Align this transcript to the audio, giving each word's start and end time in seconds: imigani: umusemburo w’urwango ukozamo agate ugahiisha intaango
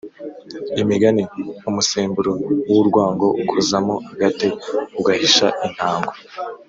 imigani: 0.81 1.23
umusemburo 1.69 2.31
w’urwango 2.71 3.27
ukozamo 3.41 3.95
agate 4.11 4.47
ugahiisha 4.99 5.47
intaango 5.67 6.13